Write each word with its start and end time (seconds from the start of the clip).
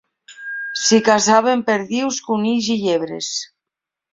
S'hi 0.83 0.99
caçaven 1.09 1.63
perdius, 1.69 2.19
conills 2.31 2.73
i 2.77 2.79
llebres. 2.87 3.33